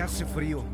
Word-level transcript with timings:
Hace 0.00 0.24
frío, 0.24 0.64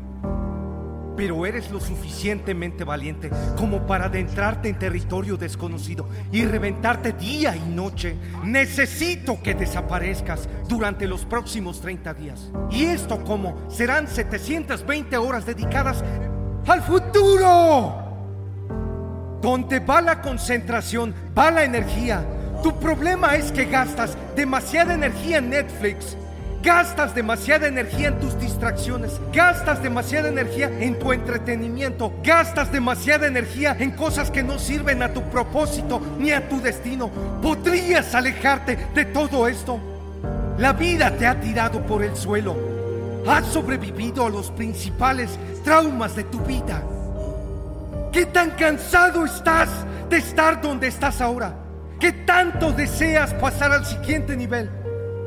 pero 1.19 1.45
eres 1.45 1.69
lo 1.69 1.81
suficientemente 1.81 2.85
valiente 2.85 3.29
como 3.57 3.85
para 3.85 4.05
adentrarte 4.05 4.69
en 4.69 4.79
territorio 4.79 5.35
desconocido 5.35 6.07
y 6.31 6.45
reventarte 6.45 7.11
día 7.11 7.55
y 7.55 7.69
noche. 7.69 8.15
Necesito 8.43 9.41
que 9.43 9.53
desaparezcas 9.53 10.47
durante 10.67 11.07
los 11.07 11.25
próximos 11.25 11.81
30 11.81 12.13
días. 12.13 12.51
¿Y 12.71 12.85
esto 12.85 13.21
cómo? 13.25 13.69
Serán 13.69 14.07
720 14.07 15.17
horas 15.17 15.45
dedicadas 15.45 16.03
al 16.65 16.81
futuro. 16.81 18.05
Donde 19.41 19.79
va 19.79 20.01
la 20.01 20.21
concentración, 20.21 21.13
va 21.37 21.51
la 21.51 21.63
energía. 21.63 22.25
Tu 22.63 22.77
problema 22.79 23.35
es 23.35 23.51
que 23.51 23.65
gastas 23.65 24.17
demasiada 24.35 24.93
energía 24.93 25.37
en 25.37 25.49
Netflix. 25.49 26.15
Gastas 26.61 27.15
demasiada 27.15 27.67
energía 27.67 28.09
en 28.09 28.19
tus 28.19 28.37
distracciones. 28.37 29.19
Gastas 29.31 29.81
demasiada 29.81 30.27
energía 30.27 30.69
en 30.79 30.99
tu 30.99 31.13
entretenimiento. 31.13 32.13
Gastas 32.21 32.69
demasiada 32.71 33.27
energía 33.27 33.77
en 33.79 33.91
cosas 33.91 34.29
que 34.29 34.43
no 34.43 34.59
sirven 34.59 35.01
a 35.01 35.13
tu 35.13 35.21
propósito 35.29 36.01
ni 36.19 36.31
a 36.31 36.49
tu 36.49 36.59
destino. 36.59 37.09
¿Podrías 37.41 38.13
alejarte 38.13 38.77
de 38.93 39.05
todo 39.05 39.47
esto? 39.47 39.79
La 40.57 40.73
vida 40.73 41.15
te 41.15 41.25
ha 41.25 41.39
tirado 41.39 41.81
por 41.85 42.03
el 42.03 42.15
suelo. 42.17 42.57
Has 43.25 43.45
sobrevivido 43.47 44.25
a 44.25 44.29
los 44.29 44.51
principales 44.51 45.39
traumas 45.63 46.17
de 46.17 46.25
tu 46.25 46.39
vida. 46.39 46.83
¿Qué 48.11 48.25
tan 48.25 48.51
cansado 48.51 49.23
estás 49.23 49.69
de 50.09 50.17
estar 50.17 50.61
donde 50.61 50.87
estás 50.87 51.21
ahora? 51.21 51.53
¿Qué 52.01 52.11
tanto 52.11 52.73
deseas 52.73 53.33
pasar 53.35 53.71
al 53.71 53.85
siguiente 53.85 54.35
nivel? 54.35 54.69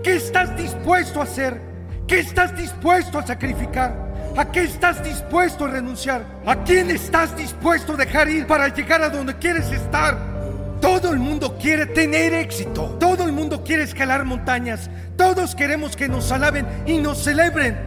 ¿Qué 0.02 0.16
estás 0.16 0.56
dispuesto 0.56 1.20
a 1.20 1.24
hacer? 1.24 1.60
¿Qué 2.08 2.18
estás 2.18 2.56
dispuesto 2.56 3.20
a 3.20 3.26
sacrificar? 3.26 3.94
¿A 4.36 4.50
qué 4.50 4.64
estás 4.64 5.04
dispuesto 5.04 5.64
a 5.64 5.68
renunciar? 5.68 6.24
¿A 6.44 6.56
quién 6.64 6.90
estás 6.90 7.36
dispuesto 7.36 7.92
a 7.92 7.96
dejar 7.96 8.28
ir 8.28 8.46
para 8.48 8.66
llegar 8.68 9.00
a 9.02 9.08
donde 9.08 9.36
quieres 9.36 9.70
estar? 9.70 10.18
Todo 10.80 11.12
el 11.12 11.20
mundo 11.20 11.56
quiere 11.56 11.86
tener 11.86 12.34
éxito. 12.34 12.96
Todo 12.98 13.24
el 13.24 13.32
mundo 13.32 13.62
quiere 13.62 13.84
escalar 13.84 14.24
montañas. 14.24 14.90
Todos 15.16 15.54
queremos 15.54 15.94
que 15.94 16.08
nos 16.08 16.32
alaben 16.32 16.66
y 16.84 16.98
nos 16.98 17.22
celebren. 17.22 17.78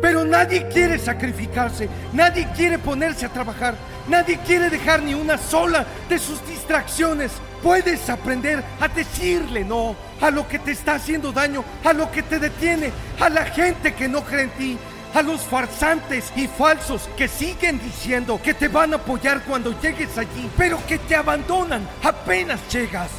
Pero 0.00 0.24
nadie 0.24 0.66
quiere 0.68 0.98
sacrificarse. 0.98 1.90
Nadie 2.14 2.48
quiere 2.56 2.78
ponerse 2.78 3.26
a 3.26 3.32
trabajar. 3.34 3.74
Nadie 4.08 4.38
quiere 4.46 4.70
dejar 4.70 5.02
ni 5.02 5.12
una 5.12 5.36
sola 5.36 5.84
de 6.08 6.18
sus 6.18 6.44
distracciones. 6.48 7.32
Puedes 7.62 8.08
aprender 8.08 8.64
a 8.80 8.88
decirle 8.88 9.62
no 9.62 9.94
a 10.20 10.30
lo 10.30 10.46
que 10.46 10.58
te 10.58 10.72
está 10.72 10.94
haciendo 10.94 11.32
daño, 11.32 11.64
a 11.84 11.92
lo 11.92 12.10
que 12.10 12.22
te 12.22 12.38
detiene, 12.38 12.92
a 13.18 13.28
la 13.28 13.44
gente 13.46 13.94
que 13.94 14.08
no 14.08 14.22
cree 14.22 14.44
en 14.44 14.50
ti, 14.50 14.78
a 15.14 15.22
los 15.22 15.40
farsantes 15.40 16.32
y 16.36 16.46
falsos 16.46 17.08
que 17.16 17.28
siguen 17.28 17.80
diciendo 17.80 18.40
que 18.42 18.54
te 18.54 18.68
van 18.68 18.92
a 18.92 18.96
apoyar 18.96 19.42
cuando 19.44 19.78
llegues 19.80 20.16
allí, 20.18 20.50
pero 20.56 20.78
que 20.86 20.98
te 20.98 21.16
abandonan 21.16 21.88
apenas 22.02 22.60
llegas. 22.72 23.10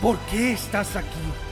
¿Por 0.00 0.18
qué 0.30 0.52
estás 0.52 0.96
aquí? 0.96 1.49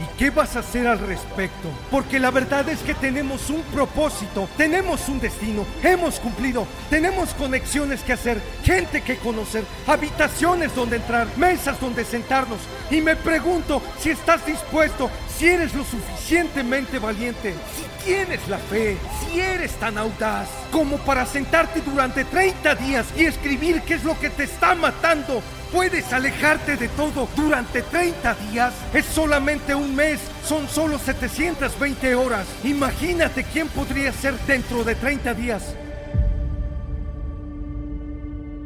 ¿Y 0.00 0.16
qué 0.16 0.30
vas 0.30 0.56
a 0.56 0.60
hacer 0.60 0.86
al 0.86 0.98
respecto? 0.98 1.68
Porque 1.90 2.18
la 2.18 2.30
verdad 2.30 2.66
es 2.70 2.80
que 2.80 2.94
tenemos 2.94 3.50
un 3.50 3.60
propósito, 3.64 4.48
tenemos 4.56 5.06
un 5.10 5.20
destino, 5.20 5.66
hemos 5.82 6.18
cumplido, 6.18 6.66
tenemos 6.88 7.34
conexiones 7.34 8.00
que 8.00 8.14
hacer, 8.14 8.40
gente 8.64 9.02
que 9.02 9.18
conocer, 9.18 9.64
habitaciones 9.86 10.74
donde 10.74 10.96
entrar, 10.96 11.26
mesas 11.36 11.78
donde 11.78 12.06
sentarnos. 12.06 12.60
Y 12.90 13.02
me 13.02 13.14
pregunto 13.14 13.82
si 13.98 14.08
estás 14.08 14.46
dispuesto, 14.46 15.10
si 15.40 15.48
eres 15.48 15.74
lo 15.74 15.84
suficientemente 15.84 16.98
valiente, 16.98 17.54
si 17.74 18.04
tienes 18.04 18.46
la 18.46 18.58
fe, 18.58 18.98
si 19.24 19.40
eres 19.40 19.72
tan 19.76 19.96
audaz 19.96 20.46
como 20.70 20.98
para 20.98 21.24
sentarte 21.24 21.80
durante 21.80 22.26
30 22.26 22.74
días 22.74 23.06
y 23.16 23.24
escribir 23.24 23.80
qué 23.80 23.94
es 23.94 24.04
lo 24.04 24.20
que 24.20 24.28
te 24.28 24.44
está 24.44 24.74
matando 24.74 25.42
Puedes 25.72 26.12
alejarte 26.12 26.76
de 26.76 26.88
todo 26.88 27.28
durante 27.36 27.82
30 27.82 28.34
días. 28.50 28.74
Es 28.92 29.04
solamente 29.06 29.72
un 29.72 29.94
mes. 29.94 30.20
Son 30.44 30.68
solo 30.68 30.98
720 30.98 32.16
horas. 32.16 32.44
Imagínate 32.64 33.44
quién 33.44 33.68
podría 33.68 34.12
ser 34.12 34.34
dentro 34.48 34.82
de 34.82 34.96
30 34.96 35.32
días. 35.34 35.76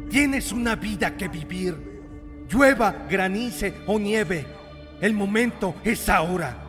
Tienes 0.09 0.51
una 0.51 0.75
vida 0.75 1.15
que 1.15 1.27
vivir. 1.27 1.77
Llueva, 2.49 3.05
granice 3.07 3.75
o 3.85 3.99
nieve. 3.99 4.47
El 4.99 5.13
momento 5.13 5.75
es 5.83 6.09
ahora. 6.09 6.64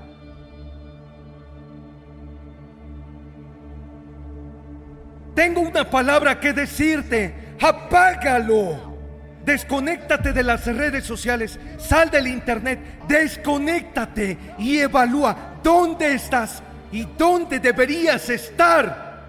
Tengo 5.36 5.60
una 5.60 5.88
palabra 5.88 6.40
que 6.40 6.52
decirte. 6.54 7.32
Apágalo. 7.60 8.96
Desconéctate 9.44 10.32
de 10.32 10.42
las 10.42 10.66
redes 10.66 11.04
sociales, 11.04 11.60
sal 11.78 12.10
del 12.10 12.26
internet, 12.26 12.80
desconéctate 13.06 14.36
y 14.58 14.78
evalúa 14.78 15.60
dónde 15.62 16.14
estás 16.14 16.64
y 16.90 17.06
dónde 17.16 17.60
deberías 17.60 18.28
estar. 18.28 19.24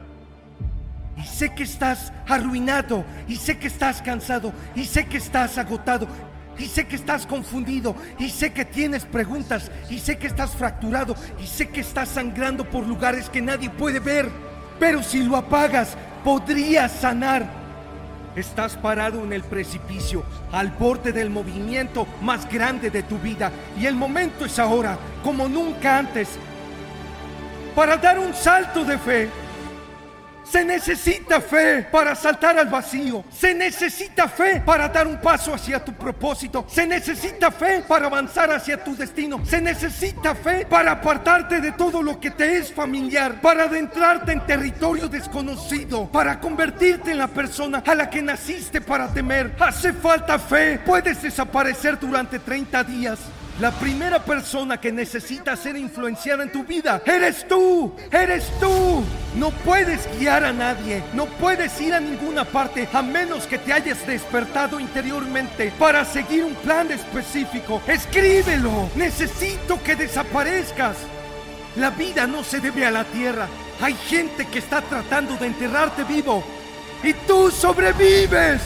Y 1.16 1.24
sé 1.24 1.54
que 1.54 1.64
estás 1.64 2.12
arruinado, 2.28 3.06
y 3.28 3.36
sé 3.36 3.60
que 3.60 3.68
estás 3.68 4.02
cansado, 4.02 4.54
y 4.76 4.86
sé 4.86 5.06
que 5.06 5.18
estás 5.18 5.60
agotado, 5.60 6.08
y 6.58 6.66
sé 6.66 6.88
que 6.88 6.96
estás 6.96 7.28
confundido, 7.28 7.96
y 8.18 8.30
sé 8.30 8.54
que 8.54 8.66
tienes 8.66 9.06
preguntas, 9.06 9.70
y 9.88 10.00
sé 10.00 10.18
que 10.18 10.28
estás 10.28 10.56
fracturado, 10.56 11.16
y 11.40 11.46
sé 11.46 11.70
que 11.70 11.82
estás 11.82 12.10
sangrando 12.10 12.68
por 12.68 12.88
lugares 12.88 13.30
que 13.30 13.42
nadie 13.42 13.70
puede 13.70 14.00
ver. 14.00 14.47
Pero 14.80 15.02
si 15.04 15.24
lo 15.24 15.36
apagas, 15.36 15.98
podrías 16.24 16.92
sanar 16.92 17.58
Estás 18.38 18.76
parado 18.76 19.24
en 19.24 19.34
el 19.34 19.42
precipicio, 19.42 20.24
al 20.52 20.70
borde 20.70 21.12
del 21.12 21.32
movimiento 21.32 22.06
más 22.22 22.48
grande 22.48 22.92
de 22.92 23.02
tu 23.02 23.18
vida. 23.18 23.52
Y 23.80 23.88
el 23.88 23.96
momento 23.96 24.46
es 24.46 24.60
ahora, 24.60 24.96
como 25.24 25.50
nunca 25.50 25.98
antes, 25.98 26.38
para 27.76 27.98
dar 27.98 28.20
un 28.20 28.36
salto 28.36 28.86
de 28.86 29.00
fe. 29.00 29.30
Se 30.50 30.64
necesita 30.64 31.42
fe 31.42 31.88
para 31.92 32.16
saltar 32.16 32.58
al 32.58 32.68
vacío. 32.68 33.26
Se 33.30 33.54
necesita 33.54 34.28
fe 34.30 34.62
para 34.66 34.88
dar 34.88 35.06
un 35.06 35.20
paso 35.20 35.54
hacia 35.54 35.84
tu 35.84 35.94
propósito. 35.94 36.66
Se 36.70 36.88
necesita 36.88 37.52
fe 37.52 37.84
para 37.88 38.08
avanzar 38.08 38.52
hacia 38.52 38.82
tu 38.82 38.96
destino. 38.96 39.46
Se 39.46 39.62
necesita 39.62 40.34
fe 40.36 40.66
para 40.66 40.94
apartarte 40.94 41.60
de 41.60 41.74
todo 41.74 42.02
lo 42.02 42.20
que 42.20 42.32
te 42.32 42.58
es 42.58 42.72
familiar. 42.72 43.42
Para 43.42 43.64
adentrarte 43.64 44.32
en 44.32 44.46
territorio 44.46 45.10
desconocido. 45.10 46.10
Para 46.12 46.40
convertirte 46.40 47.12
en 47.12 47.18
la 47.18 47.28
persona 47.28 47.84
a 47.86 47.96
la 47.96 48.10
que 48.10 48.22
naciste 48.22 48.80
para 48.80 49.14
temer. 49.14 49.54
Hace 49.60 49.92
falta 49.92 50.40
fe. 50.40 50.80
Puedes 50.86 51.22
desaparecer 51.22 52.00
durante 52.00 52.40
30 52.40 52.84
días. 52.86 53.20
La 53.60 53.72
primera 53.72 54.24
persona 54.24 54.80
que 54.80 54.92
necesita 54.92 55.56
ser 55.56 55.78
influenciada 55.78 56.44
en 56.44 56.52
tu 56.52 56.64
vida 56.64 57.02
eres 57.04 57.48
tú, 57.48 57.92
eres 58.12 58.52
tú. 58.60 59.04
No 59.36 59.50
puedes 59.50 60.08
guiar 60.20 60.44
a 60.44 60.54
nadie, 60.54 61.02
no 61.14 61.26
puedes 61.26 61.82
ir 61.82 61.96
a 61.96 62.00
ninguna 62.00 62.46
parte 62.46 62.88
a 62.94 63.02
menos 63.02 63.48
que 63.48 63.58
te 63.58 63.74
hayas 63.74 64.06
despertado 64.06 64.80
interiormente 64.80 65.74
para 65.80 66.06
seguir 66.06 66.46
un 66.46 66.54
plan 66.54 66.92
específico. 66.92 67.82
Escríbelo, 67.88 68.92
necesito 68.96 69.82
que 69.82 69.96
desaparezcas. 69.96 70.96
La 71.78 71.90
vida 71.90 72.28
no 72.28 72.44
se 72.44 72.60
debe 72.60 72.86
a 72.86 72.92
la 72.92 73.06
tierra. 73.06 73.48
Hay 73.82 73.96
gente 73.96 74.46
que 74.46 74.60
está 74.60 74.84
tratando 74.84 75.36
de 75.38 75.48
enterrarte 75.48 76.04
vivo 76.04 76.44
y 77.04 77.12
tú 77.26 77.50
sobrevives. 77.50 78.62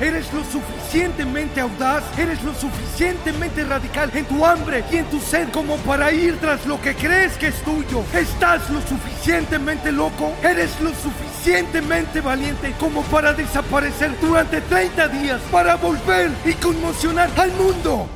Eres 0.00 0.32
lo 0.32 0.42
suficientemente 0.44 1.60
audaz, 1.60 2.02
eres 2.18 2.42
lo 2.42 2.54
suficientemente 2.54 3.64
radical 3.64 4.10
en 4.14 4.24
tu 4.24 4.46
hambre 4.46 4.82
y 4.90 4.96
en 4.96 5.04
tu 5.10 5.20
sed 5.20 5.50
como 5.50 5.76
para 5.76 6.10
ir 6.10 6.38
tras 6.38 6.64
lo 6.64 6.80
que 6.80 6.94
crees 6.94 7.36
que 7.36 7.48
es 7.48 7.62
tuyo. 7.62 8.02
Estás 8.14 8.70
lo 8.70 8.80
suficientemente 8.80 9.92
loco, 9.92 10.32
eres 10.42 10.80
lo 10.80 10.94
suficientemente 10.94 12.22
valiente 12.22 12.72
como 12.80 13.02
para 13.02 13.34
desaparecer 13.34 14.18
durante 14.22 14.62
30 14.62 15.08
días 15.08 15.40
para 15.52 15.76
volver 15.76 16.30
y 16.46 16.54
conmocionar 16.54 17.28
al 17.36 17.52
mundo. 17.52 18.08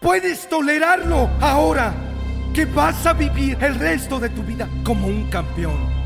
Puedes 0.00 0.48
tolerarlo 0.48 1.28
ahora 1.42 1.92
que 2.54 2.64
vas 2.64 3.04
a 3.04 3.12
vivir 3.12 3.58
el 3.60 3.74
resto 3.74 4.18
de 4.18 4.30
tu 4.30 4.42
vida 4.42 4.66
como 4.84 5.06
un 5.06 5.28
campeón. 5.28 5.99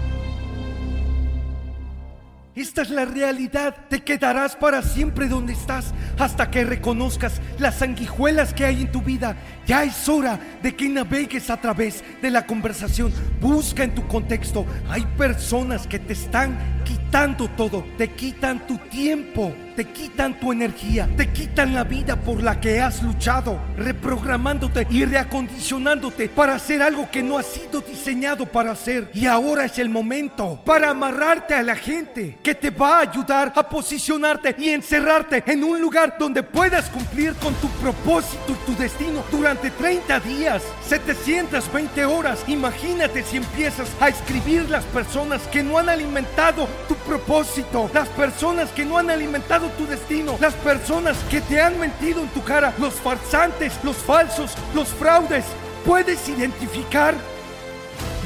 Esta 2.55 2.83
es 2.83 2.91
la 2.91 3.05
realidad. 3.05 3.75
Te 3.89 4.03
quedarás 4.03 4.55
para 4.55 4.81
siempre 4.81 5.27
donde 5.27 5.53
estás 5.53 5.93
hasta 6.19 6.53
que 6.53 6.65
reconozcas 6.65 7.41
las 7.59 7.79
sanguijuelas 7.79 8.55
que 8.55 8.65
hay 8.65 8.83
en 8.83 8.93
tu 8.93 9.03
vida. 9.03 9.37
Ya 9.67 9.83
es 9.83 10.09
hora 10.09 10.39
de 10.62 10.77
que 10.77 10.89
navegues 10.89 11.51
a 11.51 11.61
través 11.61 12.05
de 12.23 12.31
la 12.31 12.47
conversación. 12.47 13.12
Busca 13.41 13.83
en 13.83 13.97
tu 13.97 14.06
contexto. 14.06 14.65
Hay 14.89 15.05
personas 15.19 15.89
que 15.89 15.99
te 15.99 16.12
están 16.12 16.56
quitando 16.85 17.49
todo. 17.49 17.85
Te 17.99 18.12
quitan 18.12 18.65
tu 18.69 18.79
tiempo 18.79 19.53
te 19.75 19.87
quitan 19.87 20.39
tu 20.39 20.53
energía, 20.53 21.09
te 21.17 21.31
quitan 21.31 21.75
la 21.75 21.85
vida 21.85 22.17
por 22.17 22.43
la 22.43 22.61
que 22.61 22.81
has 22.81 23.03
luchado, 23.03 23.61
reprogramándote 23.77 24.87
y 24.91 25.05
reacondicionándote 25.05 26.29
para 26.29 26.55
hacer 26.55 26.83
algo 26.83 27.11
que 27.11 27.23
no 27.23 27.39
has 27.39 27.47
sido 27.47 27.81
diseñado 27.81 28.47
para 28.47 28.73
hacer. 28.73 29.11
Y 29.15 29.27
ahora 29.27 29.65
es 29.65 29.79
el 29.79 29.89
momento 29.89 30.61
para 30.65 30.91
amarrarte 30.91 31.55
a 31.55 31.62
la 31.62 31.77
gente 31.77 32.39
que 32.44 32.55
te 32.55 32.69
va 32.69 32.99
a 32.99 33.00
ayudar 33.00 33.55
a 33.56 33.67
posicionarte 33.67 34.55
y 34.58 34.69
encerrarte 34.69 35.43
en 35.46 35.64
un 35.64 35.81
lugar 35.81 36.17
donde 36.19 36.43
puedas 36.43 36.91
cumplir 36.91 37.32
con 37.37 37.55
tu 37.55 37.69
propósito 37.81 38.52
y 38.52 38.67
tu 38.67 38.76
destino 38.76 39.25
durante 39.32 39.70
30 39.70 40.20
días, 40.20 40.62
720 40.87 42.05
horas. 42.05 42.44
Imagínate 42.46 43.23
si 43.23 43.38
empiezas 43.38 43.88
a 43.99 44.11
escribir 44.11 44.69
las 44.69 44.85
personas 44.85 45.41
que 45.49 45.62
no 45.62 45.79
han 45.79 45.88
alimentado 45.88 46.69
tu 46.87 46.94
propósito, 46.96 47.91
las 47.94 48.08
personas 48.11 48.70
que 48.73 48.85
no 48.85 48.99
han 48.99 49.08
alimentado 49.08 49.69
tu 49.79 49.87
destino, 49.87 50.37
las 50.38 50.55
personas 50.55 51.17
que 51.31 51.41
te 51.41 51.62
han 51.62 51.81
mentido 51.81 52.20
en 52.20 52.29
tu 52.29 52.44
cara, 52.44 52.75
los 52.79 52.93
farsantes, 52.93 53.73
los 53.82 53.96
falsos, 53.96 54.52
los 54.75 54.88
fraudes. 54.88 55.46
¿Puedes 55.87 56.29
identificar 56.29 57.14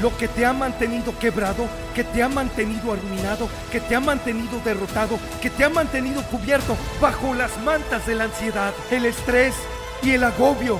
lo 0.01 0.15
que 0.17 0.27
te 0.27 0.45
ha 0.45 0.53
mantenido 0.53 1.17
quebrado, 1.17 1.67
que 1.93 2.03
te 2.03 2.23
ha 2.23 2.29
mantenido 2.29 2.93
arruinado, 2.93 3.49
que 3.71 3.79
te 3.79 3.95
ha 3.95 3.99
mantenido 3.99 4.59
derrotado, 4.63 5.19
que 5.41 5.49
te 5.49 5.63
ha 5.63 5.69
mantenido 5.69 6.21
cubierto 6.23 6.77
bajo 7.01 7.33
las 7.33 7.57
mantas 7.63 8.05
de 8.05 8.15
la 8.15 8.25
ansiedad, 8.25 8.73
el 8.91 9.05
estrés 9.05 9.55
y 10.01 10.11
el 10.11 10.23
agobio? 10.23 10.79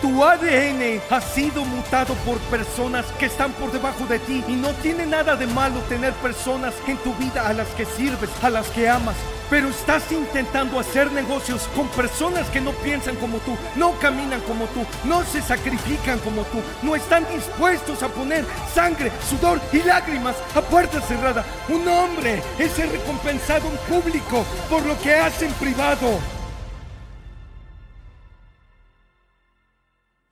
Tu 0.00 0.24
ADN 0.24 0.98
ha 1.10 1.20
sido 1.20 1.62
mutado 1.62 2.14
por 2.24 2.38
personas 2.48 3.04
que 3.18 3.26
están 3.26 3.52
por 3.52 3.70
debajo 3.70 4.06
de 4.06 4.18
ti 4.18 4.42
y 4.48 4.52
no 4.52 4.72
tiene 4.76 5.04
nada 5.04 5.36
de 5.36 5.46
malo 5.46 5.78
tener 5.90 6.14
personas 6.14 6.72
en 6.86 6.96
tu 6.98 7.12
vida 7.16 7.46
a 7.46 7.52
las 7.52 7.68
que 7.68 7.84
sirves, 7.84 8.30
a 8.42 8.48
las 8.48 8.68
que 8.68 8.88
amas. 8.88 9.16
Pero 9.50 9.68
estás 9.68 10.10
intentando 10.10 10.80
hacer 10.80 11.12
negocios 11.12 11.68
con 11.76 11.86
personas 11.88 12.48
que 12.48 12.62
no 12.62 12.72
piensan 12.72 13.16
como 13.16 13.38
tú, 13.40 13.54
no 13.76 13.92
caminan 13.98 14.40
como 14.42 14.64
tú, 14.68 14.86
no 15.04 15.22
se 15.24 15.42
sacrifican 15.42 16.18
como 16.20 16.44
tú, 16.44 16.62
no 16.82 16.96
están 16.96 17.26
dispuestos 17.28 18.02
a 18.02 18.08
poner 18.08 18.46
sangre, 18.74 19.12
sudor 19.28 19.60
y 19.70 19.82
lágrimas 19.82 20.36
a 20.54 20.62
puerta 20.62 21.02
cerrada. 21.02 21.44
Un 21.68 21.86
hombre 21.86 22.42
es 22.58 22.78
recompensado 22.90 23.68
en 23.68 23.76
público 23.94 24.46
por 24.70 24.86
lo 24.86 24.98
que 24.98 25.14
hace 25.14 25.44
en 25.44 25.52
privado. 25.54 26.39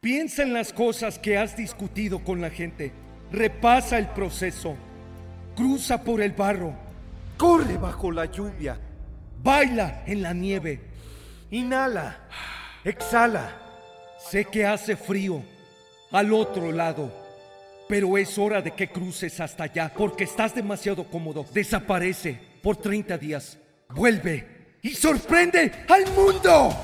Piensa 0.08 0.42
en 0.42 0.54
las 0.54 0.72
cosas 0.72 1.18
que 1.18 1.36
has 1.36 1.54
discutido 1.54 2.20
con 2.20 2.40
la 2.40 2.48
gente. 2.48 2.92
Repasa 3.30 3.98
el 3.98 4.06
proceso. 4.06 4.74
Cruza 5.54 6.02
por 6.02 6.22
el 6.22 6.32
barro. 6.32 6.72
Corre 7.36 7.76
bajo 7.76 8.10
la 8.10 8.24
lluvia. 8.24 8.80
Baila 9.42 10.04
en 10.06 10.22
la 10.22 10.32
nieve. 10.32 10.80
Inhala. 11.50 12.20
Exhala. 12.84 13.54
Sé 14.18 14.46
que 14.46 14.64
hace 14.64 14.96
frío 14.96 15.42
al 16.10 16.32
otro 16.32 16.72
lado. 16.72 17.12
Pero 17.86 18.16
es 18.16 18.38
hora 18.38 18.62
de 18.62 18.70
que 18.70 18.88
cruces 18.88 19.38
hasta 19.40 19.64
allá 19.64 19.92
porque 19.94 20.24
estás 20.24 20.54
demasiado 20.54 21.04
cómodo. 21.04 21.44
Desaparece 21.52 22.40
por 22.62 22.78
30 22.78 23.18
días. 23.18 23.58
Vuelve 23.90 24.78
y 24.80 24.88
sorprende 24.88 25.70
al 25.86 26.10
mundo. 26.12 26.74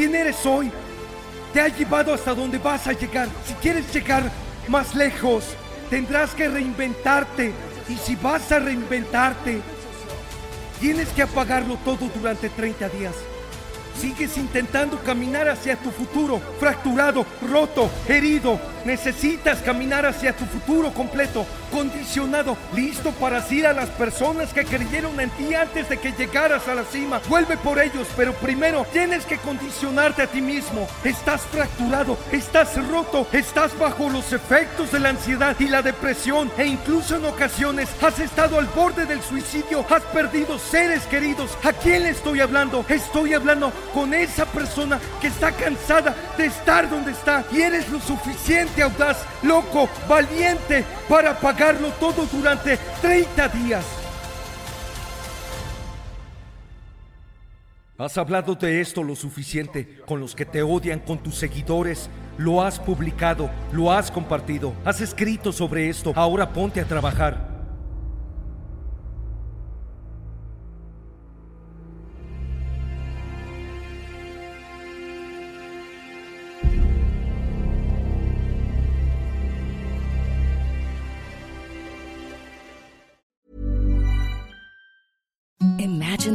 ¿Quién 0.00 0.14
eres 0.14 0.46
hoy? 0.46 0.72
Te 1.52 1.60
ha 1.60 1.68
llevado 1.68 2.14
hasta 2.14 2.32
donde 2.32 2.56
vas 2.56 2.86
a 2.86 2.94
llegar. 2.94 3.28
Si 3.44 3.52
quieres 3.52 3.92
llegar 3.92 4.32
más 4.66 4.94
lejos, 4.94 5.44
tendrás 5.90 6.30
que 6.30 6.48
reinventarte. 6.48 7.52
Y 7.86 7.96
si 7.96 8.16
vas 8.16 8.50
a 8.50 8.60
reinventarte, 8.60 9.60
tienes 10.80 11.10
que 11.10 11.20
apagarlo 11.20 11.76
todo 11.84 12.08
durante 12.14 12.48
30 12.48 12.88
días. 12.88 13.14
Sigues 14.00 14.38
intentando 14.38 14.98
caminar 15.00 15.50
hacia 15.50 15.76
tu 15.76 15.90
futuro, 15.90 16.40
fracturado, 16.58 17.26
roto, 17.42 17.90
herido. 18.08 18.58
Necesitas 18.84 19.58
caminar 19.58 20.06
hacia 20.06 20.34
tu 20.34 20.44
futuro 20.46 20.92
completo, 20.92 21.46
condicionado, 21.70 22.56
listo 22.74 23.12
para 23.12 23.38
asir 23.38 23.66
a 23.66 23.72
las 23.72 23.88
personas 23.90 24.52
que 24.52 24.64
creyeron 24.64 25.18
en 25.20 25.30
ti 25.30 25.54
antes 25.54 25.88
de 25.88 25.98
que 25.98 26.12
llegaras 26.12 26.66
a 26.68 26.74
la 26.74 26.84
cima. 26.84 27.20
Vuelve 27.28 27.56
por 27.56 27.78
ellos, 27.78 28.08
pero 28.16 28.32
primero 28.34 28.86
tienes 28.92 29.24
que 29.26 29.38
condicionarte 29.38 30.22
a 30.22 30.26
ti 30.26 30.40
mismo. 30.40 30.88
Estás 31.04 31.42
fracturado, 31.42 32.18
estás 32.32 32.76
roto, 32.88 33.26
estás 33.32 33.78
bajo 33.78 34.08
los 34.08 34.32
efectos 34.32 34.92
de 34.92 35.00
la 35.00 35.10
ansiedad 35.10 35.56
y 35.58 35.68
la 35.68 35.82
depresión 35.82 36.50
e 36.56 36.66
incluso 36.66 37.16
en 37.16 37.24
ocasiones 37.26 37.88
has 38.02 38.18
estado 38.18 38.58
al 38.58 38.66
borde 38.66 39.06
del 39.06 39.22
suicidio, 39.22 39.84
has 39.90 40.02
perdido 40.04 40.58
seres 40.58 41.04
queridos. 41.04 41.56
¿A 41.64 41.72
quién 41.72 42.04
le 42.04 42.10
estoy 42.10 42.40
hablando? 42.40 42.84
Estoy 42.88 43.34
hablando 43.34 43.72
con 43.92 44.14
esa 44.14 44.46
persona 44.46 44.98
que 45.20 45.28
está 45.28 45.52
cansada 45.52 46.14
de 46.36 46.46
estar 46.46 46.88
donde 46.88 47.12
está 47.12 47.44
y 47.52 47.60
eres 47.60 47.88
lo 47.90 48.00
suficiente 48.00 48.69
audaz, 48.78 49.24
loco, 49.42 49.88
valiente 50.08 50.84
para 51.08 51.38
pagarlo 51.38 51.90
todo 51.98 52.26
durante 52.26 52.78
30 53.00 53.48
días. 53.48 53.84
Has 58.00 58.16
hablado 58.16 58.54
de 58.54 58.80
esto 58.80 59.02
lo 59.02 59.14
suficiente 59.14 60.00
con 60.06 60.20
los 60.20 60.34
que 60.34 60.46
te 60.46 60.62
odian, 60.62 61.00
con 61.00 61.18
tus 61.18 61.34
seguidores. 61.34 62.08
Lo 62.38 62.62
has 62.62 62.78
publicado, 62.78 63.50
lo 63.72 63.92
has 63.92 64.10
compartido, 64.10 64.72
has 64.86 65.02
escrito 65.02 65.52
sobre 65.52 65.90
esto. 65.90 66.14
Ahora 66.16 66.50
ponte 66.50 66.80
a 66.80 66.86
trabajar. 66.86 67.49